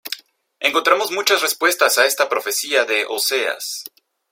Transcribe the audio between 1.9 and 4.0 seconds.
a esta profecía de Oseas.